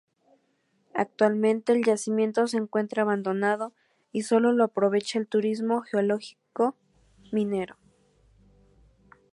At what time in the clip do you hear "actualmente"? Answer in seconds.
0.95-1.73